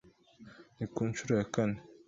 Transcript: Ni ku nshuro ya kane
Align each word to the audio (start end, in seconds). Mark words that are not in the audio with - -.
Ni 0.77 0.85
ku 0.93 1.01
nshuro 1.09 1.33
ya 1.39 1.45
kane 1.53 1.77